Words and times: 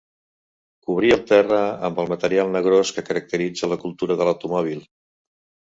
Cobrir 0.87 1.11
el 1.15 1.21
terra 1.31 1.59
amb 1.89 2.01
el 2.05 2.09
material 2.15 2.51
negrós 2.57 2.95
que 2.97 3.05
caracteritza 3.13 3.73
la 3.75 3.81
cultura 3.87 4.21
de 4.23 4.31
l'automòbil. 4.31 4.85